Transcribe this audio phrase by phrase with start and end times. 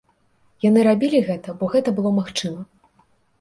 [0.65, 2.61] Яны рабілі гэта, бо гэта было магчыма.